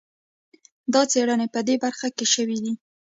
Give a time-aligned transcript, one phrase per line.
[0.93, 2.73] دا څېړنې په دې برخه کې شوي دي.